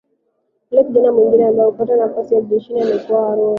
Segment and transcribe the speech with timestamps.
[0.69, 3.49] Yule kijana mwingine ambaye hakupata nafasi jeshini amekuwa huru kufanya shughuli zake